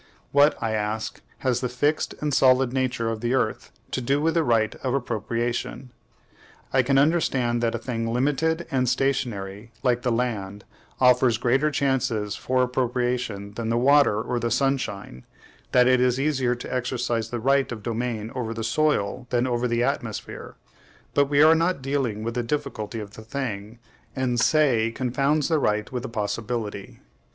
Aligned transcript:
What, 0.31 0.57
I 0.59 0.71
ask, 0.71 1.21
has 1.45 1.61
the 1.61 1.69
fixed 1.69 2.15
and 2.21 2.33
solid 2.33 2.73
nature 2.73 3.11
of 3.11 3.21
the 3.21 3.35
earth 3.35 3.71
to 3.91 4.01
do 4.01 4.19
with 4.19 4.33
the 4.33 4.43
right 4.43 4.73
of 4.77 4.95
appropriation? 4.95 5.91
I 6.73 6.81
can 6.81 6.97
understand 6.97 7.61
that 7.61 7.75
a 7.75 7.77
thing 7.77 8.11
LIMITED 8.11 8.65
and 8.71 8.89
STATIONARY, 8.89 9.69
like 9.83 10.01
the 10.01 10.11
land, 10.11 10.63
offers 10.99 11.37
greater 11.37 11.69
chances 11.69 12.35
for 12.35 12.63
appropriation 12.63 13.53
than 13.53 13.69
the 13.69 13.77
water 13.77 14.19
or 14.19 14.39
the 14.39 14.49
sunshine; 14.49 15.23
that 15.71 15.85
it 15.85 16.01
is 16.01 16.19
easier 16.19 16.55
to 16.55 16.73
exercise 16.73 17.29
the 17.29 17.39
right 17.39 17.71
of 17.71 17.83
domain 17.83 18.31
over 18.33 18.55
the 18.55 18.63
soil 18.63 19.27
than 19.29 19.45
over 19.45 19.67
the 19.67 19.83
atmosphere: 19.83 20.55
but 21.13 21.25
we 21.29 21.43
are 21.43 21.53
not 21.53 21.79
dealing 21.83 22.23
with 22.23 22.33
the 22.33 22.41
difficulty 22.41 22.99
of 22.99 23.11
the 23.11 23.23
thing, 23.23 23.77
and 24.15 24.39
Say 24.39 24.91
confounds 24.91 25.47
the 25.47 25.59
right 25.59 25.91
with 25.91 26.01
the 26.01 26.09
possibility. 26.09 27.01